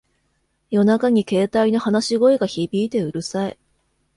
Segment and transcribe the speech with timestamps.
[0.71, 3.59] 夜中に携帯の話し声が響いてうるさい